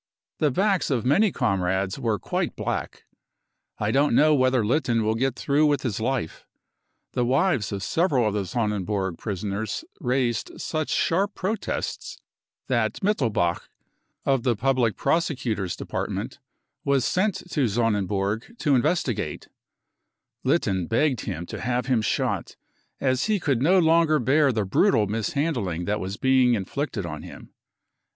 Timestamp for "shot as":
22.01-23.25